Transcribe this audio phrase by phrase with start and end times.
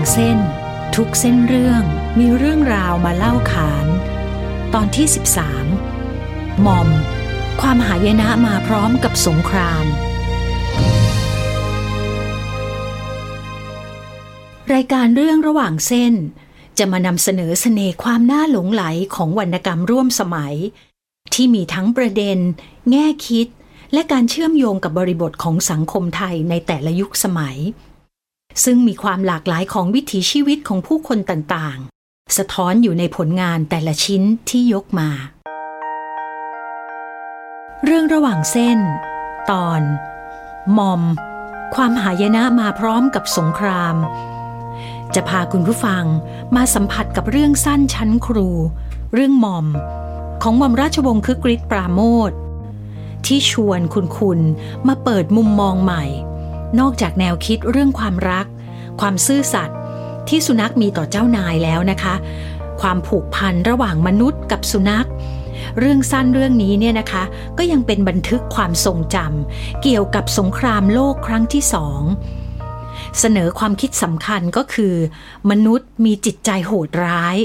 [0.00, 0.38] างเส้น
[0.96, 1.82] ทุกเส้นเรื่อง
[2.18, 3.86] มีเรื่องราวมาเล่าขาน
[4.74, 5.06] ตอนที่
[5.86, 6.88] 13มอม
[7.60, 9.84] ความหายนะมาพร้อมกับสงคราม
[14.72, 16.14] รายการเรื่องระหว่างเส้น
[16.78, 20.54] จะมานำเสนอเสน่ห์ความน่าหลงไหลของวรรณกรรมร่วมสมัย
[21.34, 22.38] ที่มีทั้งประเด็น
[22.90, 23.46] แง่คิด
[23.92, 27.58] และการเชื่อมโยงกับบริบทของสังคมไทยในแต่ละยุคสมัย
[28.64, 35.10] ซึ่งมีความหลากหลายของวิถีชีวิตของผู้คนต่างๆ สะท้อนอยู่ในผลงานแต่ละชิ้นที่ยกมา
[37.84, 38.78] เรื่องระหว่างเส้น
[39.50, 39.82] ตอน
[40.78, 41.02] มอม
[41.74, 43.96] ความหายนะมาพร้อมกับสงคราม
[45.14, 46.04] จะพาคุณผู้ฟัง
[46.56, 48.48] มาสัมผัสกับเรื่องสั้นชั้นครู
[49.14, 49.66] เรื่องมอม
[50.42, 52.30] ของมอมราชวงศ์คึกฤทธิ์ปราโมท
[53.26, 54.40] ที่ชวนคุณคุณ
[54.88, 56.04] มาเปิดมุมมองใหม่
[56.78, 58.46] นอกจากแนวคิดเรื่องความรัก
[59.00, 59.76] ความซื่อสัตย์
[60.28, 62.14] ที่สุนัขมีต่อเจ้านายแล้วนะคะ
[62.80, 65.08] ความผูกพันระหว่างมนุษย์กับสุนัข
[65.78, 67.22] เรื่องสั้นเรื่องนี้เนี่ยนะคะ
[67.58, 72.02] ก็ยังเป็นบันทึกความทรงจำเกี่ยวกับสงครามโลกครั้งที่สอง
[73.18, 74.94] เสนอความคิดสำคัญก็คือ
[75.50, 77.36] มนุษย์มีจิตใจโหดร้าย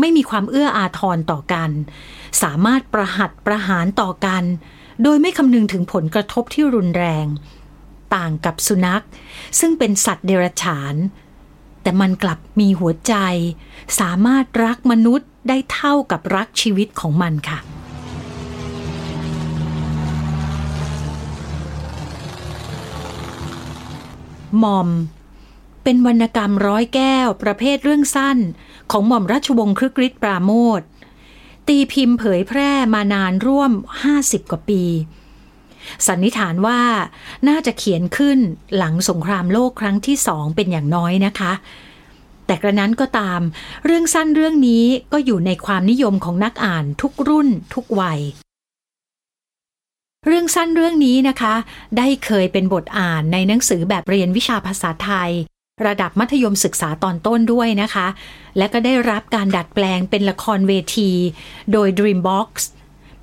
[0.00, 1.70] ไม่มีความเอื้ออาทรต่อกัน
[2.42, 4.44] สามารถประหัตประหารต่อกัน
[5.02, 7.26] โดยไม่คำนึงถึงผลกระทบที่รุนแรง
[8.16, 9.04] ต่างกับสุนัข
[9.58, 10.94] ซึ่งเป็นสัตว์เดรัจฉาน
[11.82, 13.14] แต่มันกลับมีหัวใจ
[14.00, 17.58] สามารถรักมนุษย์ได้เท่ากับรักชีวิตของมันค่ะ
[24.62, 24.88] มอม
[25.82, 28.38] เป็นวรรณกรรมร้อยแก้ว ประเภทเรื่องสั้น
[28.90, 30.80] ของหม่อมราชวงศ์ครึกฤทธิ์ปราโมท
[31.68, 33.72] ตีพิมพ์เผยแพร่มานานร่วม
[34.10, 34.82] 50 กว่าปี
[36.06, 36.80] สันนิษฐานว่า
[37.48, 38.38] น่าจะเขียนขึ้น
[38.76, 41.52] หลังสงครามโลกครั้งที่สองเป็นอย่างน้อยนะคะ
[42.46, 43.40] แต่กระนั้นก็ตาม
[43.84, 48.20] เรื่องสั้นเรื่องนี้ก็อยู่ในความนิยมของนักอ่านทุกรุ่นทุกวัย
[50.26, 51.54] เรื่องสั้นเรื่องนี้นะคะ
[51.98, 55.30] ได้เคยเป็นบทอ่านในหนังสือแบบเรียนวิชาภาษาไทย
[55.86, 58.06] ระดับมัธยมศึกษาตอนต้นด้วยนะคะ
[58.58, 61.10] และก็ได้รับการดัดแปลงเป็นละครเวที
[61.72, 62.48] โดย Dreambox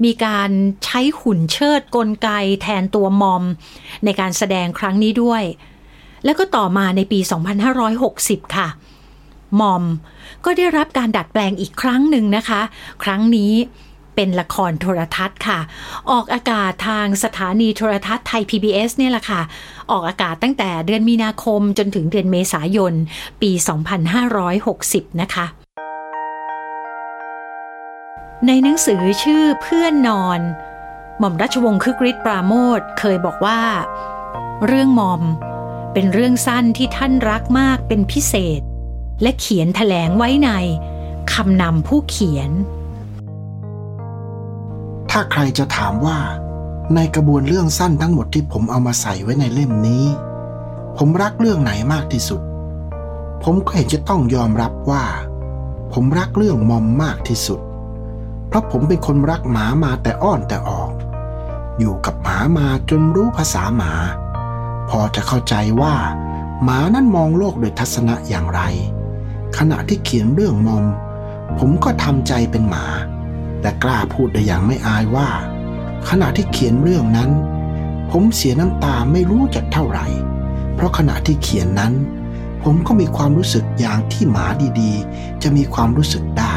[0.04, 0.50] มีการ
[0.86, 2.30] ใช้หุ่นเชิดกลไก
[2.62, 3.44] แทนตัวมอม
[4.06, 5.44] ในการแสดงครั้งนี้ด้วย
[6.26, 7.20] แล้วก็ต่อมาในปี
[7.88, 8.68] 2560 ค่ะ
[9.60, 9.84] มอม
[10.46, 12.62] ก็ได้รับการดัดแปลงอีกครั้งหนึ่งนะคะ
[13.04, 13.54] ครั้งนี้
[14.16, 15.60] เป็นละครโทรทัศน์ค่ะ
[16.12, 19.42] ออกอากาศทางสถานีโทรทัศน์ไทย PBS เนี่ยแหละค่ะ
[19.92, 22.94] ออกอากาศตั้งแต่เดือนมีนาคมจนถึงเดือนเมษายน
[23.42, 23.52] ปี
[24.36, 25.61] 2560 นะคะ
[28.48, 30.40] ในหนังสือชื่อเพื่อนนอน
[31.20, 33.62] หม่อมราชวงศ์คึกฤทธิ์ปราโมทเคยบอกว่า
[34.66, 35.24] เรื่องมอม
[35.94, 38.62] เป็นเรื่องสั้นที่ท่านรักมากเป็นพิเศษ
[39.22, 40.50] และเขียนแถลงไว้ใน
[41.34, 42.52] คำนำผู้เขียน
[45.12, 46.20] ถ้าใครจะถามว่า
[46.96, 50.06] ในกระบวนเรื่องสั้นทั้งหมดที่ผมเอามาใส่ไว้ในเล่มนี้
[50.98, 52.42] ผมรักเรื่องไหนมากที่สุด
[53.44, 55.04] ผมก็เห็นจะต้องยอมรับว่า
[55.94, 57.62] ผมรักเรื่องมอมมากที่สุด
[58.52, 60.92] เพราะผมเป็นคนรักหมามาแต่อ้อนแต่ออก
[61.80, 63.94] อยู่กับหมามาจนรู้ภาษาหมา
[64.90, 65.96] พอจะเข้าใจว่า
[66.64, 68.62] หมานั้นมองโลกโดยทัศนะอย่างไร
[69.58, 70.86] ขณะที่เขียนเรื่องมอม
[71.60, 72.86] ผมก็ทำใจเป็นหมา
[73.62, 75.30] และกล้าพูดได้อย่างไม่อายว่า
[76.10, 77.32] ขณะที่เขียนเรื่องนั้น
[78.12, 80.08] ผมเสียน้ำตาไม่รู้จักเท่าไหร่
[80.76, 81.94] เพราะขณะที่เขียนนั้น
[82.64, 84.46] ผมก็มีความรู้สึกอย่างที่หมา
[84.82, 86.56] ดีๆ จะมีความรู้สึกได้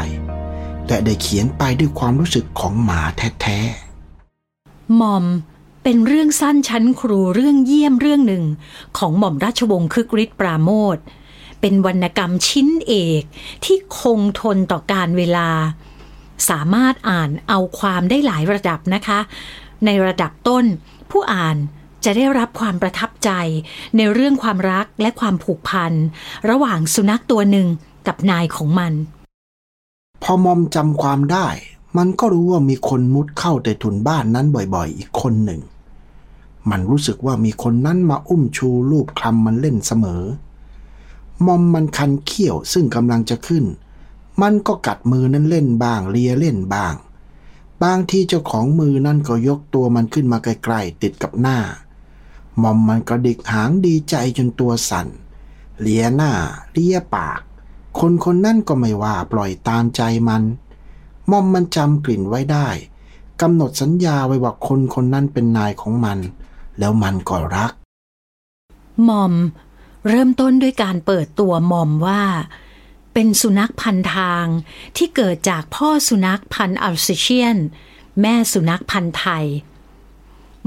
[0.87, 5.25] แต่ได้เขียนไปด้วยความรู้สึกของหมาแท้ๆมอม
[5.83, 8.43] เป็นเรื่องสั้นชั้นครูเรื่องเยี่ยมเรื่องหนึ่ง
[8.97, 10.97] ของหม่อมราชวงศ์คึกฤทธิ์ปราโมท
[11.61, 13.23] เป็นวรรณกรรมชิ้นเอก
[13.65, 15.49] ที่คงทนต่อการเวลา
[16.49, 19.19] สามารถอ่านเอาความได้หลายระดับนะคะ
[19.85, 20.65] ในระดับต้น
[21.11, 21.57] ผู้อ่าน
[22.05, 23.29] จะได้รับความประทับใจ
[23.97, 25.93] ในเรื่องความรักและความผูกพัน
[26.49, 27.67] ระหว่างสุนัขตัวหนึ่ง
[28.07, 28.93] กับนายของมัน
[30.21, 31.47] พอมอมจำความได้
[31.97, 35.61] มันก็รู้ว่ามีคนมุดเข้าแต่ถุนบ้านนั้นบ่อยๆ อีกคนหนึ่ง
[36.69, 40.23] มันรู้สึกว่ามีคนนั้นมาอุ้มชูรูปคลำมันเล่นเสมอ
[41.45, 43.65] มอมมันคันเขี้ยวซึ่งกำลังจะขึ้น
[44.41, 46.93] มันก็กัดมือนั้นเล่นบ้างเลียเล่นบ้าง
[47.83, 51.59] บางที่เจ้าของมือนั่นก็ยกตัวมันขึ้นมาไกลๆติดกับหน้า
[52.61, 55.07] มอมมันกระดิกหางดีใจจนตัวสั่น
[55.81, 56.31] เลียหน้า
[56.71, 57.41] เลียปาก
[57.99, 60.43] คนคนนั่นก็ไม่ว่าปล่อยตามใจมัน
[61.31, 62.67] มอมมันจำกลิ่นไว้ได้
[63.41, 66.17] กำหนดสัญญาไว้ว่าคนคนนั้นเป็นนายของมัน
[66.79, 67.71] แล้วมันก็รัก
[69.07, 69.33] มอม
[70.07, 72.23] เริ่มต้นด้วยการเปิดตัวมอมว่า
[73.13, 74.45] เป็นสุนัขพันทาง
[74.97, 77.57] ที่เกิดจากพ่อสุนัขพันธ์อัลเซเชียน
[78.21, 79.45] แม่สุนัขพันธ์ไทย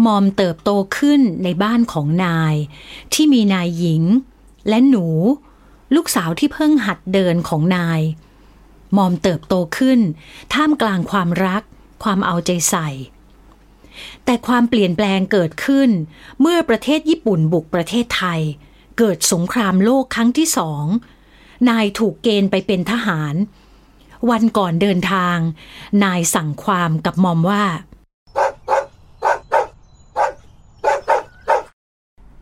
[0.04, 2.54] มอมเติบโตขึ้นในบ้านของนาย
[3.12, 4.02] ที่มีนายหญิง
[4.68, 5.06] และหนู
[5.94, 8.00] ลูกสาวที่เพิ่งหัดเดินของนาย
[8.96, 10.00] มอมเติบโตขึ้น
[10.54, 11.62] ท่ามกลางความรัก
[12.02, 12.88] ความเอาใจใส่
[14.24, 15.90] แต่ความเปลี่ยนแปลงเกิดขึ้น
[16.40, 18.40] เมื่อประเทศญี่ปุ่นบุกประเทศไทย
[18.98, 20.84] เกิดสงครามโลกครั้งที่สอง
[21.70, 23.34] นายถูกเกณฑ์ไปเป็นทหาร
[24.30, 25.38] วันก่อนเดินทาง
[26.04, 27.64] นายสั่งความกับมอมว่า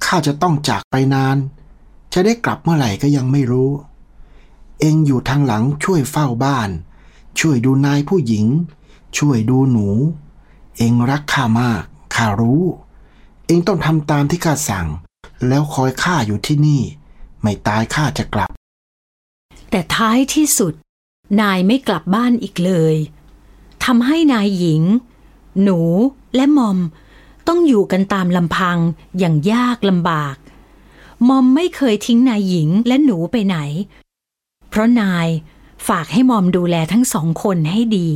[0.04, 1.36] ข้าจะต้องจากไปนาน
[2.18, 3.70] จะได้กลับเมื่อไหร่ก็ยังไม่รู้
[4.80, 6.70] เองอยู่ทางหลังช่วยเฝ้าบ้าน
[7.40, 8.46] ช่วยดูนายผู้หญิง
[9.18, 9.88] ช่วยดูหนู
[10.76, 11.82] เองรักข้ามาก
[12.14, 12.62] ข้ารู้
[13.46, 14.88] เองต้องทำตามที่ข้าสั่ง
[15.48, 16.82] แล้วคอยข้าอยู่ที่นี่
[17.42, 18.50] ไม่ตายข้าจะกลับ
[19.70, 20.74] แต่ท้ายที่สุด
[21.40, 22.96] นายไม่กลับบ้านอีกเลย
[23.84, 24.82] ทำให้นายหญิง
[25.62, 25.80] หนู
[26.34, 26.78] และมอม
[27.48, 28.78] ต้องอยู่กันตามลำพัง
[29.18, 30.36] อย่างยากลำบาก
[31.28, 33.56] มอมไม่เคยทิ้งนายหญิงและหนูไปไหน
[34.68, 35.28] เพราะนาย
[35.88, 38.08] ฝากให้มอมดูแลทั้งสองคนให้ดี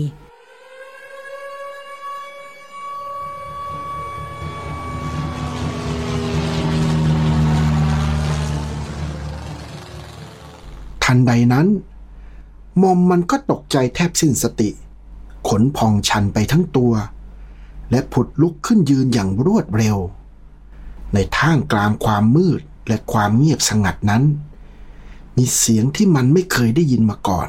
[11.05, 11.67] ทันใดนั้น
[12.83, 14.71] มอมมันก็ตกใจแทบสิ้นสติ
[15.49, 16.93] ขนพองชันไปทั้งตัว
[17.91, 19.97] และผุดลุกขึ้นยืนอย่างรวดเร็ว
[21.15, 24.23] ในท่ามกลางความมืด และความเงียบสงัดนั้น
[25.37, 27.49] มีเสียงที่มันไม่เคยได้ยินมาก่อน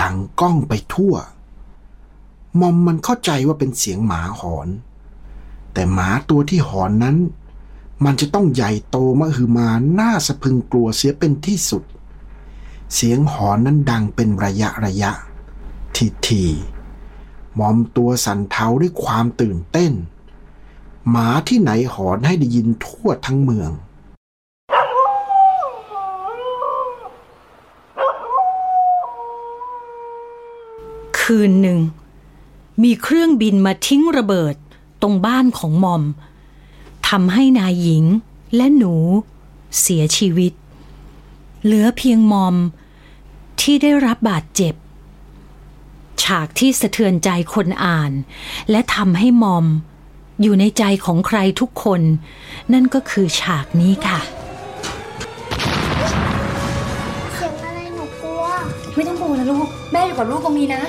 [0.00, 1.14] ดังก้องไปทั่ว
[2.60, 4.68] มอมมันเข้าใจว่าเป็นเสียงหมาหอน
[5.72, 7.16] แต่หมาตัวที่หอนนั้น
[8.04, 9.68] มันจะต้องใหญ่โตมหึมา
[9.98, 11.82] น่าสะพึงกลัวเสียเป็นที่สุด
[12.94, 15.10] เสียงหอนนั้นดังเป็นระยะระยะ
[15.96, 16.44] ทีที
[17.58, 19.92] มอมตัวสั่นเทาด้วยความตื่นเต้น
[21.10, 23.70] หมาที่ไหนหอนให้ได้ยินทั่วทั้งเมือง
[31.34, 31.80] คืนหนึ่ง
[32.82, 34.54] มีเครื่องบินมาทิ้งระเบิด
[35.02, 36.02] ตรงบ้านของมอม
[37.08, 38.04] ทำให้นายหญิง
[38.56, 38.94] และหนู
[39.80, 40.52] เสียชีวิต
[41.64, 42.54] เหลือเพียงมอม
[43.60, 44.74] ที่ได้รับบาดเจ็บ
[46.22, 48.12] ฉากที่สะเทือนใจคนอ่าน
[48.70, 49.66] และทำให้มอม
[50.42, 52.02] อยู่ในใจของใครทุกคน
[52.72, 54.20] นั่นก็คือฉากนี้ค่ะ
[57.34, 58.44] เสียงอะไรหนูกลัว
[58.94, 60.82] ไม่ต้องกลัวนะลูก แม่อยู่กับลูกตรงนี้นะ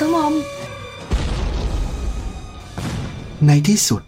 [0.00, 0.34] เจ้ามอม
[3.46, 4.02] ในที่สุด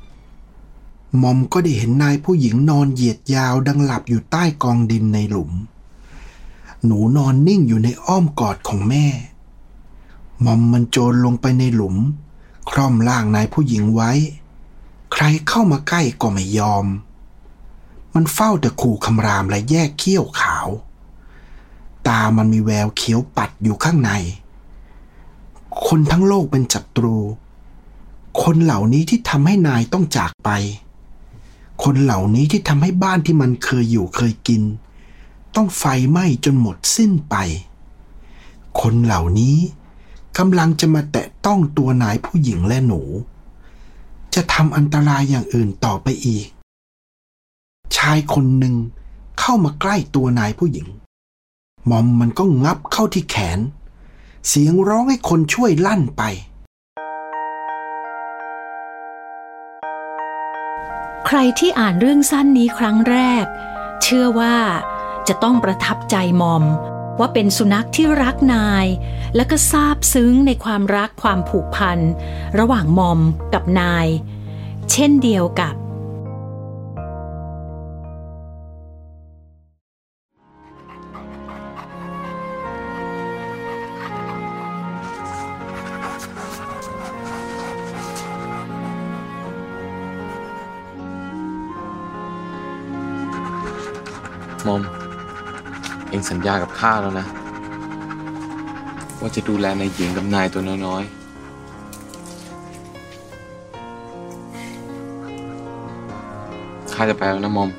[1.23, 5.53] มอมก็ได้เห็นนายผู้หญิงนอนเหยียดยาวดังหลับอยู่ใต้กองดินในหลุม
[6.85, 9.07] หนูนอนนิ่งอยู่ในอ้อมกอดของแม่
[10.45, 11.97] มอมมันโจรลงไปในหลุม
[12.71, 14.11] คร่อมร่างนายผู้หญิงไว้
[15.13, 16.87] ใครเข้ามาใกล้ก็ไม่ยอม
[18.15, 20.69] มันเฝ้าแต่ขู่คำรามและแยกเขี้ยวขาว
[22.09, 24.13] ตามันมีแววเขียวปัดอยู่ข้างใน
[25.87, 27.17] คนทั้งโลกเป็นศัตรู
[28.43, 30.51] คนเหล่านี้ที่ทำให้นายต้องจากไป
[31.85, 34.63] คนเหล่านี้ที่ทำให้บ้านที่มันเคยอยู่เคยกิน
[35.55, 37.35] ต้องไฟไหม้จนหมดสิ้นไป
[38.81, 39.57] คนเหล่านี้
[40.39, 43.03] กำลังจะมาแตะต้องตัวนายผู้หญิงและหนู
[44.35, 46.47] จะทำอันตรายอย่างอื่นต่อไปอีก
[47.97, 48.75] ชายคนหนึ่ง
[49.41, 50.87] เข้ามาใกล้ตัวนายผู้หญิง
[51.91, 53.59] มอมมันก็งับเข้าที่แขน
[54.49, 56.23] เสียงร้องให้คนช่วยลั่นไป
[61.27, 63.45] ใครที่อ่านเรื่องสั้นนี้ครั้งแรก
[64.03, 64.57] เชื่อว่า
[65.29, 66.65] จะต้องประทับใจมอม
[67.19, 68.87] ว่าเป็นสุนัขที่รักนาย
[69.37, 71.99] และก็ซาบซึ้งในความรักความผูกพัน
[72.59, 73.21] ระหว่างมอม
[73.55, 74.07] กับนาย
[74.93, 75.75] เช่นเดียวกับ
[94.69, 94.83] มอม
[96.11, 97.27] เองสัญญากับข้าแล้วนะ
[99.21, 101.21] ว่าจะดูแลนายหญิงกับนายตัวน้อยๆ
[106.95, 107.71] ข้าจะไปแล้วนะมอม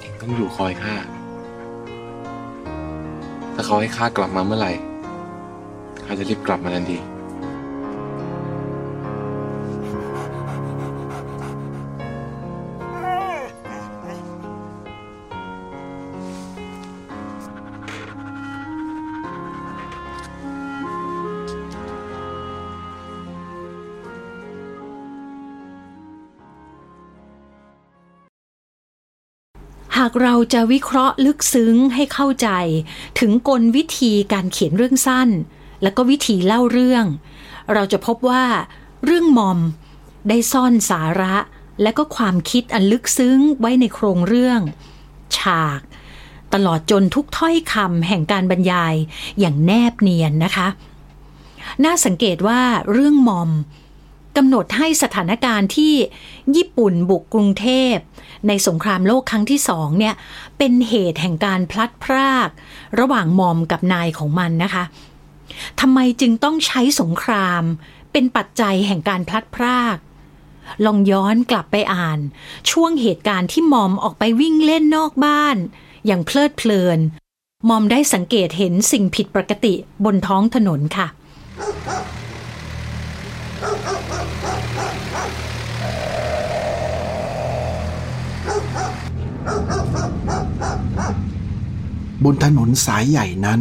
[0.00, 0.94] เองต้องอยู่คอยข้า
[3.54, 4.72] ถ้าเขาให้ข้ากลับมาเมื่อไหร่
[6.04, 32.48] ข้าจะรีบกลับมาทันทีากเราจะวิเคราะห์ลึกซึ้งให้เข้าใจ
[33.18, 35.28] ถึงกลวิธีการเขียนเรื่องสั้น
[35.82, 37.04] และก็วิธีเล่าเรื่อง
[37.72, 38.44] เราจะพบว่า
[39.04, 39.58] เรื่องมอม
[40.28, 41.36] ได้ซ่อนสาระ
[41.82, 44.60] และก็ความคิดอันลึกซึ้งไว้ในโครงเรื่อง
[45.36, 45.80] ฉาก
[46.54, 48.94] ตลอดจนทุกถ้อยคำแห่งการบรรยาย
[49.40, 50.68] อย่างแนบเนียนนะคะ
[51.84, 52.60] น่าสังเกตว่า
[52.92, 53.50] เรื่องมอม
[54.36, 55.94] กำหนดให้สถานการณ์ที่
[56.56, 57.94] ญี่ปุ่นบุกกรุงเทพ
[58.48, 60.14] ในสงครามโลกครั้งที่สองเนี่ย
[60.58, 62.48] เป็นเหตุแห่งการพลัดพราก
[63.00, 64.84] ระหว่างมอมกับนายของมันนะคะ
[65.80, 67.62] ทำไมจึงต้องใช้สงคราม
[68.12, 69.96] เป็นปัจจัยแห่งการพลัดพราก
[70.84, 72.18] ลองย้อนกลับไปอ่าน
[72.70, 75.56] ช่วงเหตุการณ์ที่มอมออกไปวิ่งเล่นนอกบ้าน
[76.06, 76.98] อย่างเพลิดเพลิน
[77.68, 79.74] มอมได้สังเกตเห็นสิ่งผิดปกติ
[80.04, 81.06] บนท้องถนนค่ะ
[92.24, 93.60] บนถนนสายใหญ่นั้น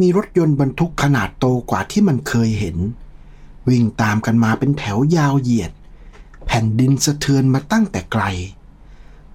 [0.00, 2.76] มีรถยนต์บรรทุกขนาดโตกว่าที่มันเคยเห็น
[3.68, 5.72] วิ่งตามกันมาเป็นแถวยาวเหยียด
[6.46, 8.24] แผ่นดินสะเทือนมาตั้งแต่ไกล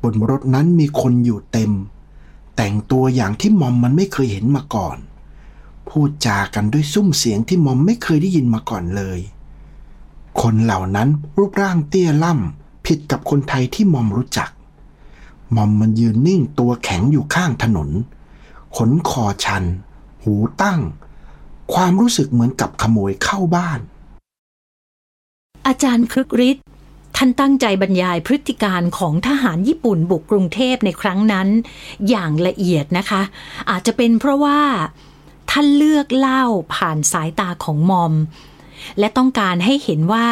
[0.04, 1.72] บนรถนั้นมีคนอยู่เต็ม
[2.56, 4.98] แต่งตัวอย่างที่มอมมันไม่เคยเห็นมาก่อน
[5.90, 9.20] พูดจากันด้วยซุ้มเสียงที่มอมไม่เคยได้ยินมาก่อนเลย
[10.42, 14.50] คนเหล่านั้นรูปร่างเตี้ยล่ำผิดกับคนไทยที่มอมรู้จัก
[15.56, 17.90] มอมมันยืนนิ่งตัวแข็งอยู่ข้างถนน
[18.76, 19.64] ขนคอชัน
[20.24, 20.80] หูตั้ง
[21.74, 23.80] ความรู้สึกเหมือนกับขโมยเข้าบ้าน
[25.68, 26.66] อาจารย์ครึกฤทธิ์
[27.16, 31.48] ท่านตั้งใจบรรยายพฤติการของทหารญี่ปุ่นบุกกรุงเทพในครั้งนั้น
[32.10, 33.22] อย่างละเอียดนะคะ
[33.70, 34.60] อาจจะเป็นเพราะว่า
[35.52, 36.44] ท่านเลือกเล่า
[36.76, 38.14] ผ่านสายตาของมอม
[39.00, 40.28] และต้องการให้เห็นว่า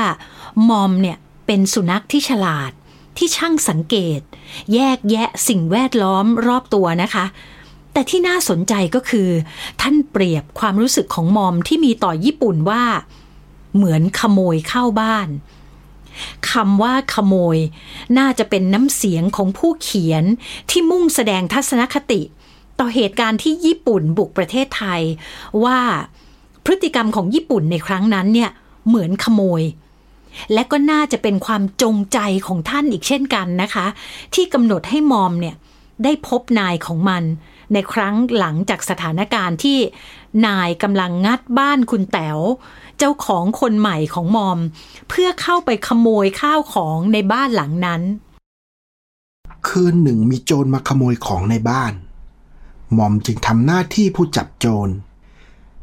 [0.69, 2.71] มอมเนี่ยเป็นสุนัขที่ฉลาด
[3.17, 4.19] ที่ช่างสังเกต
[4.73, 7.25] แยกแยะสิ่งแวดล้อมรอบตัวนะคะ
[7.93, 9.29] แต่ที่น่าสนใจก็คือ
[9.81, 12.83] ท่านเปรียบความรู้สึกของมอมที่มีต่อญี่ปุ่นว่า
[13.75, 15.27] เหมือนขโมยเข้าบ้าน
[16.51, 17.57] คำว่าขโมย
[18.17, 20.23] น่าจะเป็นน้ำเสียงของผู้เขียน
[20.69, 22.21] ที่มุ่งแสดงทัศนคติ
[22.79, 25.01] ต่อเหตุการณ์ที่ญี่ปุ่นบุกประเทศไทย
[25.63, 25.79] ว่า
[26.67, 28.49] พฤติกรรมของญี่ปุ่นในครั้งนั้นเนี่ย
[28.87, 29.61] เหมือนขโมย
[30.53, 33.85] และก็น่าจะเป็นความจงใจของท่านอีกเช่นกันนะคะ
[34.33, 35.55] ที่กำหนดให้มอมเนี่ย
[36.03, 37.23] ได้พบนายของมัน
[37.73, 39.77] ในครั้งหลังจากสถานการณ์ที่
[40.47, 42.39] นายกำลังงัดบ้านคุณแต๋ว
[42.97, 44.59] เจ้าของคนใหม่ของมอม
[45.09, 48.01] เพื่อเข้าไปขโมยข้าวของในบ้านหลังนั้น
[49.67, 51.93] คืนหนึ่งมีโจรมาขโมยของในบ้าน
[52.97, 54.93] มอมจึงทำหน้าที่ผู้จับโจร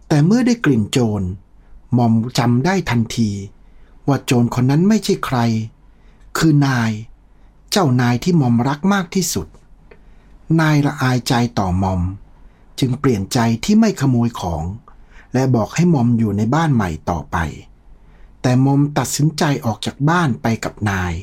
[0.09, 1.23] แต่เมื่อได้กลิ่นโจร
[1.97, 3.31] มอมจำได้ทันที
[4.09, 5.39] ว่าโจรคนนั้นไม่ใช่ใคร
[6.39, 6.91] คือนาย
[7.71, 9.47] เจ้านายที่มอมรักมากที่สุด
[10.61, 12.01] นายละอายใจต่อมอม
[12.79, 14.65] จึงเปลี่ยนใจที่ไม่ขโมยของ
[15.35, 17.37] และบอกให้มอมอยู่ในบ้านใหม่ต่อไป
[18.43, 21.15] แต่มอมตัดสินใจออกจากบ้านไปกับนาย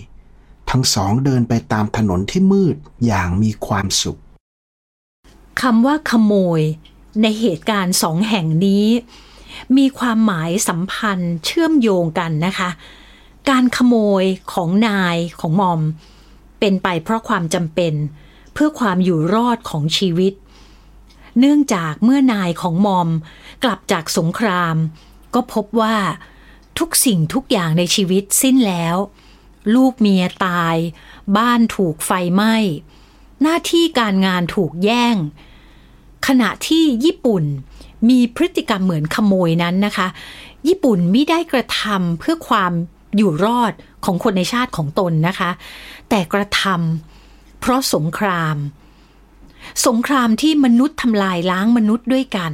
[0.70, 4.20] ทั้งสองเดินไปตามถนนที่มืดอย่างมีความสุข
[5.62, 6.62] คำว่าขโมย
[7.22, 8.88] ในเหตุการณ์สองแห่งนี้
[9.78, 12.70] มีความหมายสัมพันธ์เชื่อมโยงกันนะคะ
[13.50, 15.82] การขโมยของนายของมอม
[16.60, 17.94] เป็นไปเพราะความจำเป็น
[18.54, 20.34] เพื่อความอยู่รอดของชีวิต
[21.40, 23.10] เนื่องจากเมื่อนายของมอม
[23.64, 24.76] กลับจากสงคราม
[25.34, 25.96] ก็พบว่า
[26.80, 28.96] ทุกสิ่งทุกอย่างในชีวิตสิ้นแล้ว
[29.76, 30.76] ลูกเมียตาย
[31.38, 32.56] บ้านถูกไฟไหม้
[33.42, 35.16] หน้าที่การงานถูกแย่ง
[36.28, 37.44] ขณะที่ญี่ปุ่น
[38.10, 40.08] มีพฤติกรรมเหมือนขโมยนั้นนะคะ
[40.68, 42.72] ญี่ปุ่นไม่ได้กระทำเพื่อความ
[43.18, 43.74] อยู่รอด
[44.06, 45.52] ของคนในชาติของตนนะคะ
[46.10, 48.58] แต่กระทำเพราะสงคราม
[49.88, 52.52] สงครามที่มนุษย์ทำลายล้างมนุษย์ด้วยกัน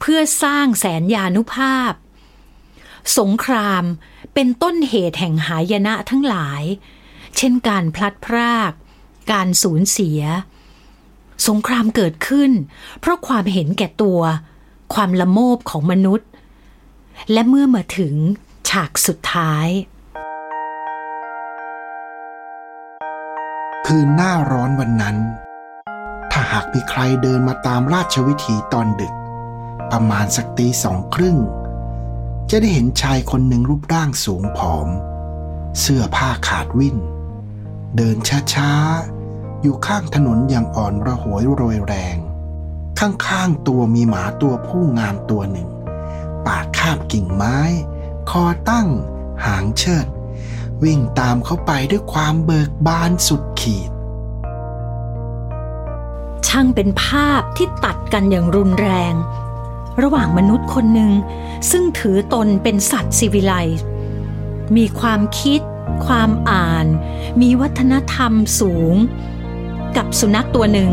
[0.00, 1.92] เพื่อสร้างแสนยานุภาพ
[3.18, 3.84] สงคราม
[4.34, 6.62] เป็นต้นเหตุแห่งหายนะทั้งหลาย
[7.36, 8.72] เช่นการพลัดพราก
[9.32, 10.20] การสูญเสีย
[11.48, 12.50] สงครามเกิดขึ้น
[13.00, 14.20] เพราะความเห็นแก่ตัว
[14.94, 16.28] ความละโมบของมนุษย์
[17.32, 18.14] และเมื่อมาถึง
[18.68, 19.68] ฉากสุดท้าย
[23.86, 25.16] คืนหน้าร้อนวันนั้น
[26.32, 29.14] ทหากมีใครเดินมาตามราชวิถีตอนดึก
[29.90, 31.36] ประมาณสักตีสองครึ่ง
[32.50, 34.88] จะได้เห็นชายคนหนึ่งรูปร่างสูงผอม
[35.80, 36.96] เสื้อผ้าขาดวิ่น
[37.96, 38.16] เดิน
[38.54, 39.15] ช้าๆ
[39.62, 42.16] อยู่ข้างถนนอย่างอ่อนระหวยโรยแรง
[42.98, 45.68] ข้างๆตัวมีหมาตัวผู้งามตัวหนึ่ง
[46.46, 47.58] ปากคาบกิ่งไม้
[48.30, 48.88] คอตั้ง
[49.44, 50.06] หางเชิด
[50.84, 53.90] วิ่งตามเขาไปด้วยความเบิกบานสุดขีด
[56.46, 59.14] ช่างเป็นภาพที่ตัดกันอย่างรุนแรง
[60.02, 61.12] ระหว่างมนุษย์คนหนึ่ง
[61.70, 63.52] ซึ่งถือตนเป็นสัตว์สิวิไล
[64.76, 65.60] มีความคิด
[66.06, 66.86] ความอ่าน
[67.40, 68.94] มีวัฒนธรรมสูง
[69.96, 70.90] กับสุนัขตัวหนึ่ง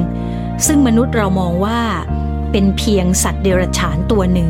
[0.65, 1.81] ซึ่งมนุษย์เรามองว่า
[2.51, 4.49] เป็นเพียงสัตว์เดรัจฉานตัวหนึ่ง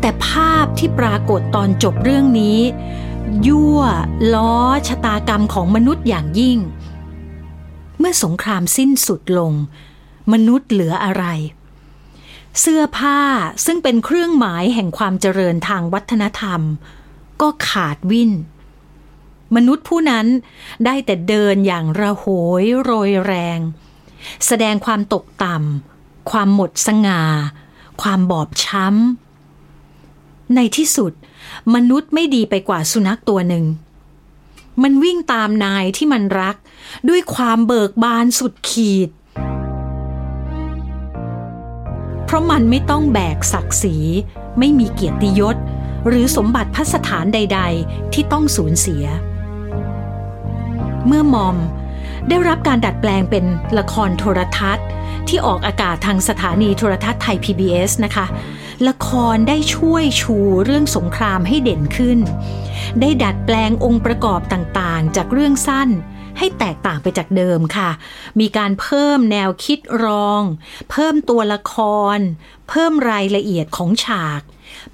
[0.00, 2.58] แต่ภาพที่ปรากฏตอนจบเรื่องนี้
[3.46, 3.80] ยั่ว
[4.34, 4.54] ล้อ
[4.88, 6.58] ชะตากรรมของมนุษย์อย่างยิ่ง
[7.98, 9.52] เมื่อสงครามสิ้นสุดลง
[10.32, 11.24] มนุษย์เหลืออะไร
[12.60, 13.20] เสื้อผ้า
[13.64, 16.60] ซึ่งเป็นเครื่องหมายแห่งความเจริญทางวัฒนธรรม
[17.40, 18.30] ก็ขาดวิน
[19.56, 20.26] มนุษย์ผู้นั้น
[20.84, 22.24] ได้แต่เดินอย่างระโห
[22.62, 23.58] ยโรยแรง
[24.46, 27.22] แสดงความตกต่ำความหมดสง่า
[28.02, 31.12] ความบอบช้ำ ในที่สุด
[31.74, 33.64] มนุษย์ไม่ดีไปกว่าสุนัขตัวหนึ่ง
[34.82, 36.56] มันวิ่งตามนายที่มันรัก
[37.08, 39.10] ด้วยความเบิกบานสุดขีด
[42.24, 43.96] เพราะมันไม่ต้องแบกศักดิ์ศรี
[44.58, 45.56] ไม่มีเกียรติยศ
[46.08, 49.04] หรือสมบัติพัสถานใด ๆ ที่ต้องสูญเสีย
[51.06, 51.56] เมื่อมอม
[52.28, 53.44] ได้รับการดัดแปลงเป็น
[53.78, 54.86] ละครโทรทัศน์
[55.28, 58.26] ที่ออกอากาศทางสถานีโทรทัศน์ไทย PBS นะคะ
[58.88, 62.18] ละครได้ช่วยชูเรื่องสงครามให้เด่นขึ้น
[63.00, 65.88] ได้ดัดแปลงองค์ประกอบต่างๆ จากเรื่องสั้น
[66.38, 67.90] ให้แตกต่างไปจากเดิมค่ะ
[68.40, 70.42] มีการเพิ่มแนวคิดรอง
[70.90, 71.74] เพิ่มตัวละค
[72.16, 72.18] ร
[72.68, 74.42] เพิ่มรายละเอียดของฉาก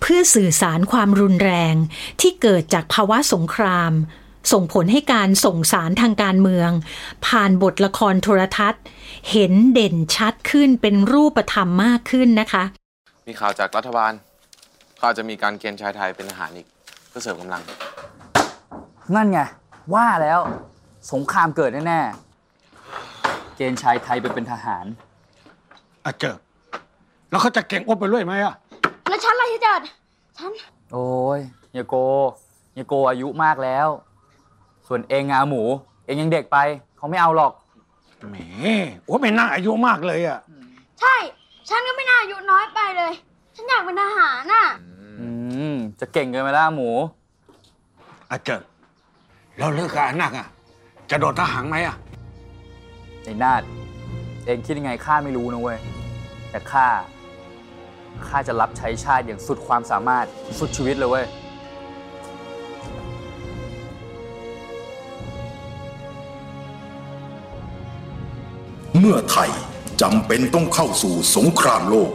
[0.00, 1.74] เพื่อสื่อสารความรุนแรง
[2.20, 3.92] ที่เกิดจากภาวะสงคราม
[4.52, 6.70] ส่งผลให้การส่งสารทางการเมือง
[7.26, 8.82] ผ่านบทละครโทรทัศน์
[9.30, 12.64] เห็นเด่นชัดขึ้นเป็นรูปธรรมมากขึ้นนะคะ
[13.26, 14.12] มีข่าวจากรัฐบาล
[14.96, 16.66] เขาอาจจะมีการเกณฑ์ชายไทยเป็นทหารอีก
[17.09, 17.62] เพื่อเสริมกำลัง
[19.14, 19.38] นั่นไง
[19.94, 20.40] ว่าแล้ว
[21.12, 24.85] สงครามเกิดแน่ๆเกณฑ์ชายไทยไปเป็นทหาร
[26.04, 26.38] อาเจิบ
[27.30, 28.54] แล้วเขาจะเก่งอบไปเรื่อยไหมอะ
[29.09, 29.80] แล้วฉันอะไรที่จัด
[30.38, 30.50] ฉัน
[30.92, 31.94] โอ้ยเฮียโก
[32.72, 33.88] เฮียโกอายุมากแล้ว
[34.87, 35.62] ส่วนเองอาหมู
[36.05, 36.59] เองยังเด็กไป
[36.96, 37.53] เขาไม่เอาหรอก
[38.31, 38.37] แหม
[39.05, 40.38] โอ้ไม่น่าอายุมากเลยอะ
[41.01, 41.14] ใช่
[41.68, 43.12] ฉันก็ไม่น่าอายุน้อยไปเลย
[43.55, 44.64] ฉันอยากเป็นทหารน่ะ
[45.20, 45.27] อื
[45.72, 46.90] มจะเก่งเกินไปแล้วอาหมู
[48.31, 48.62] อาเจิบ
[49.57, 50.49] แล้วเลิกกับอานักอะ
[51.11, 51.96] จะโดดทหารไหมอะ
[53.25, 53.62] ไอ้นาด
[54.44, 55.79] เองคิดยังไงข้าไม่รู้นะเว้ย
[56.51, 56.87] แต่ข้า
[58.29, 60.25] ข้าจะรับใช้ชาติอย่างสุดความสามารถ
[60.59, 61.27] สุดชีวิตเลยเว้ย
[69.07, 69.51] มื่อไทย
[70.03, 72.11] จำเป็นต้องเข้าสู่สงครามโลก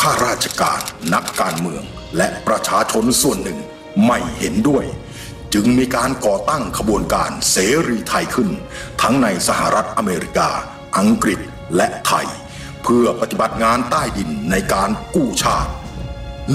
[0.00, 0.80] ข้าราชการ
[1.14, 1.82] นักการเมือง
[2.16, 3.58] และประชาชนส่วนหนึ่ง
[4.06, 4.84] ไม่เห็นด้วย
[5.54, 7.56] จึงมีการก่อตั้งขบวนการเส
[7.88, 8.48] รีไทยขึ้น
[9.02, 10.50] ทั้งในสหรัฐอเมริกา
[10.98, 11.40] อังกฤษ
[11.76, 12.26] และไทย
[12.82, 15.70] เพื่อปฏิบัติงานใต้ดินในการกู้ชาติ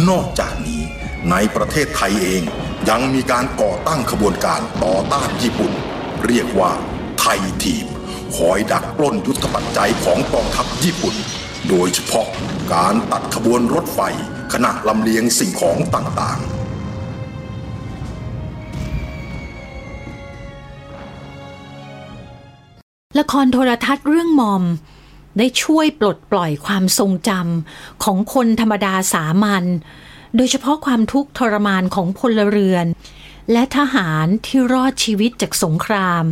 [0.10, 0.82] นอกจากนี้
[1.32, 2.44] ในประเทศไทยเอง
[2.90, 5.74] ยังมีการก่อตั้งขบวนการต่อต้านญี่ปุ่น
[6.26, 6.72] เรียกว่า
[7.20, 7.88] ไทยทีม
[8.36, 11.15] คอยดักปล้นยุทธปัจจัยของกองทัพญี่ปุ่น
[11.69, 12.28] โดยเฉพาะ
[12.74, 14.00] การตัดขบวนรถไฟ
[14.54, 16.56] ขณะลำเลียงสิ่งของต่างๆ
[23.19, 24.63] ละครโทรทัศน์เรื่องมอม
[25.38, 29.65] ได้ช่วยปลดปล่อยความทรงจำของคนธรรมดาสามัญ
[30.36, 32.86] โดยเฉพาะความทุกข์ทรมานของพลเรือน
[33.52, 36.26] และทหารที่รอดชีวิตจากสงคราม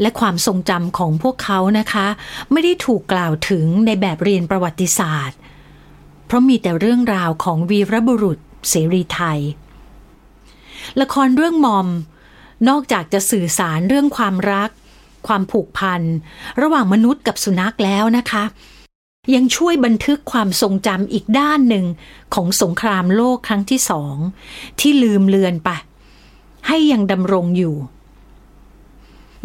[0.00, 2.06] และความทรงจำของพวกเขานะคะ
[2.52, 5.38] ไม่ได้ถูกกล่าวถึงในแบบเรียนประวัติศาสตร์
[6.26, 9.40] เพราะมีแต่เรื่องราวของวีรบุรุษเสรีไทย
[11.00, 11.88] ละครเรื่องมอม
[12.68, 14.70] นอกจากจะสื่อสารเรื่องความรัก
[15.26, 16.02] ความผูกพัน
[16.62, 18.44] ระหว่างมนุษย์กับสุนัขแล้วนะคะ
[19.34, 21.86] ยังช่วยบันทึกความทรงจำอีกด้านหนึ่ง
[22.34, 24.16] ของสงครามโลกครั้งที่สอง
[24.80, 25.70] ที่ลืมเลือนไป
[26.68, 27.74] ให้ยังดำรงอยู่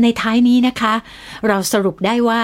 [0.01, 0.93] ในท้ายนี้นะคะ
[1.47, 2.43] เราสรุปได้ว่า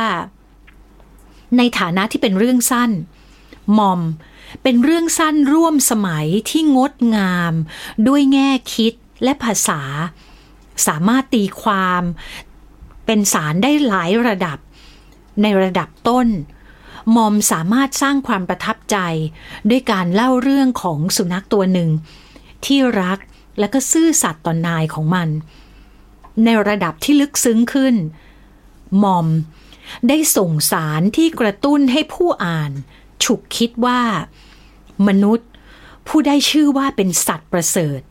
[1.58, 2.92] ในฐานะที่เป็นเรื่องสั้น
[3.78, 4.02] มอม
[4.64, 7.54] เป็นเรื่องสั้นร่วมสมัยที่งดงาม
[8.08, 9.82] ด้วยแง่คิดและภาษา
[10.88, 12.02] สามารถตีความ
[13.06, 14.58] เป็นสารได้หลายระดับ
[15.42, 16.28] ในระดับต้น
[17.16, 18.98] มอมสามารถสร้างความประทับใจ
[19.70, 21.90] ด้วยการเล่าเรื่องของสุนัขตัวหนึ่ง
[22.66, 23.18] ที่รัก
[23.60, 25.30] และก็ซื่อสัตย์ต่อนายของมัน
[26.44, 27.96] ในระดับที่ลึกซึ้งขึ้น
[29.04, 29.28] มอม
[30.08, 32.72] ได้ส่งสารที่กระตุ้นให้ผู้อ่าน
[33.24, 34.02] ฉุกคิดว่า
[35.08, 35.48] มนุษย์
[36.08, 38.02] ผู้ได้ชื่อว่าเป็นสัตว์ประเสริฐ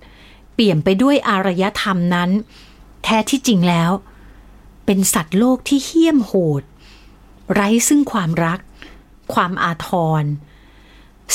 [0.54, 2.30] เปี่ยมไปด้วยอารยธรรมนั้น
[3.04, 3.90] แท้ที่จริงแล้ว
[4.86, 6.62] เป็นสัตว์โลกที่เหี้ยมโหด
[7.52, 8.60] ไร้ซึ่งความรัก
[9.34, 9.88] ความอาท
[10.22, 10.24] ร